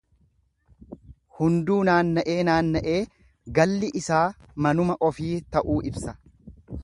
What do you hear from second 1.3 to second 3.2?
Hunduu naanna'ee naanna'ee